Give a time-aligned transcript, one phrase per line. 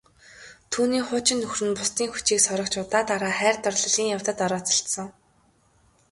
[0.71, 5.07] Түүний хуучин нөхөр нь бусдын хүчийг сорогч удаа дараа хайр дурлалын явдалд орооцолдсон.